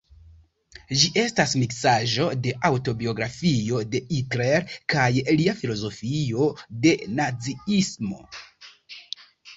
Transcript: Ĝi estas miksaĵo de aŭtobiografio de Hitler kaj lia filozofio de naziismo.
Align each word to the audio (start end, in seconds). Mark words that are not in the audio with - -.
Ĝi 1.01 1.09
estas 1.23 1.51
miksaĵo 1.63 2.25
de 2.45 2.53
aŭtobiografio 2.69 3.81
de 3.97 4.01
Hitler 4.13 4.65
kaj 4.95 5.05
lia 5.21 5.55
filozofio 5.61 6.49
de 6.87 6.95
naziismo. 7.21 8.25